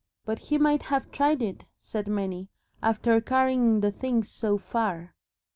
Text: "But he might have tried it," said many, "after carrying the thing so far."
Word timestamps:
"But 0.25 0.39
he 0.49 0.57
might 0.57 0.81
have 0.85 1.11
tried 1.11 1.43
it," 1.43 1.65
said 1.77 2.07
many, 2.07 2.49
"after 2.81 3.21
carrying 3.21 3.81
the 3.81 3.91
thing 3.91 4.23
so 4.23 4.57
far." 4.57 5.13